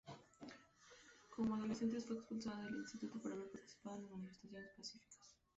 [1.29, 5.37] Como adolescente fue expulsada del instituto por haber participado en las manifestaciones pacíficas.